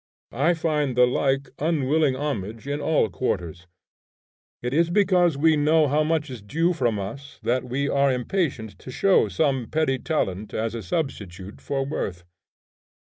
[0.33, 3.67] I find the like unwilling homage in all quarters.
[4.63, 8.79] It is because we know how much is due from us that we are impatient
[8.79, 12.23] to show some petty talent as a substitute for worth.